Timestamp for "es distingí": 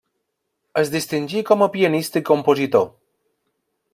0.81-1.43